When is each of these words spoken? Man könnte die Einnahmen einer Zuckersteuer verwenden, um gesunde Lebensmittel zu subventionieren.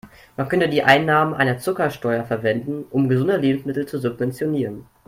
Man 0.35 0.49
könnte 0.49 0.67
die 0.67 0.81
Einnahmen 0.81 1.35
einer 1.35 1.59
Zuckersteuer 1.59 2.23
verwenden, 2.25 2.85
um 2.89 3.07
gesunde 3.07 3.37
Lebensmittel 3.37 3.85
zu 3.85 3.99
subventionieren. 3.99 4.87